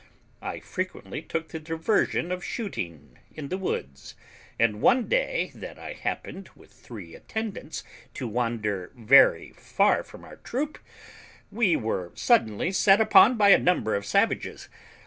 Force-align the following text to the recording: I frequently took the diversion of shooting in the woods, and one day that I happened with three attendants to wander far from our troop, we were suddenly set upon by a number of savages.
I 0.41 0.59
frequently 0.61 1.21
took 1.21 1.49
the 1.49 1.59
diversion 1.59 2.31
of 2.31 2.43
shooting 2.43 3.19
in 3.35 3.49
the 3.49 3.57
woods, 3.59 4.15
and 4.59 4.81
one 4.81 5.07
day 5.07 5.51
that 5.53 5.77
I 5.77 5.93
happened 5.93 6.49
with 6.55 6.71
three 6.73 7.13
attendants 7.13 7.83
to 8.15 8.27
wander 8.27 8.91
far 9.55 10.01
from 10.01 10.23
our 10.25 10.37
troop, 10.37 10.79
we 11.51 11.75
were 11.75 12.13
suddenly 12.15 12.71
set 12.71 12.99
upon 12.99 13.37
by 13.37 13.49
a 13.49 13.59
number 13.59 13.93
of 13.93 14.07
savages. 14.07 14.69